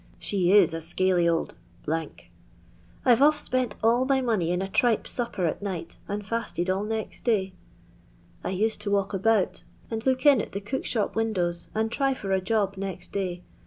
[0.17, 2.11] She i$ a scaly old./ 'w
[3.05, 7.23] ofl spent all my money in a tripe tupper at night, and fatted all next
[7.23, 7.53] day.
[8.43, 9.61] I used to walk about
[9.91, 13.43] and look in at the cook shop windows, and try for a job next day.